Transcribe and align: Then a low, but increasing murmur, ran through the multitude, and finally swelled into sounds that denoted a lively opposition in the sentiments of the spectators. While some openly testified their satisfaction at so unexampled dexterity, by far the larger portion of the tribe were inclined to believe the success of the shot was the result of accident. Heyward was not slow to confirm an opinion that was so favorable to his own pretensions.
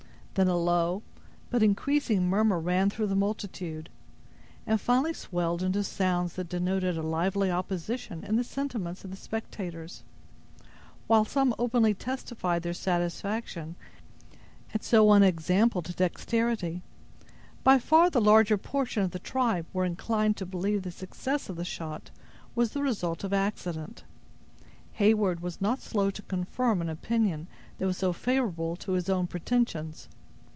Then 0.35 0.47
a 0.47 0.55
low, 0.55 1.03
but 1.49 1.61
increasing 1.61 2.29
murmur, 2.29 2.57
ran 2.57 2.89
through 2.89 3.07
the 3.07 3.17
multitude, 3.17 3.89
and 4.65 4.79
finally 4.79 5.11
swelled 5.11 5.61
into 5.61 5.83
sounds 5.83 6.35
that 6.35 6.47
denoted 6.47 6.97
a 6.97 7.03
lively 7.03 7.51
opposition 7.51 8.23
in 8.23 8.37
the 8.37 8.45
sentiments 8.45 9.03
of 9.03 9.11
the 9.11 9.17
spectators. 9.17 10.03
While 11.07 11.25
some 11.25 11.53
openly 11.59 11.93
testified 11.93 12.63
their 12.63 12.73
satisfaction 12.73 13.75
at 14.73 14.85
so 14.85 15.11
unexampled 15.11 15.93
dexterity, 15.97 16.81
by 17.65 17.77
far 17.77 18.09
the 18.09 18.21
larger 18.21 18.57
portion 18.57 19.03
of 19.03 19.11
the 19.11 19.19
tribe 19.19 19.65
were 19.73 19.83
inclined 19.83 20.37
to 20.37 20.45
believe 20.45 20.83
the 20.83 20.91
success 20.91 21.49
of 21.49 21.57
the 21.57 21.65
shot 21.65 22.09
was 22.55 22.71
the 22.71 22.81
result 22.81 23.25
of 23.25 23.33
accident. 23.33 24.05
Heyward 24.93 25.41
was 25.41 25.59
not 25.59 25.81
slow 25.81 26.09
to 26.09 26.21
confirm 26.21 26.79
an 26.79 26.87
opinion 26.89 27.49
that 27.79 27.85
was 27.85 27.97
so 27.97 28.13
favorable 28.13 28.77
to 28.77 28.93
his 28.93 29.09
own 29.09 29.27
pretensions. 29.27 30.07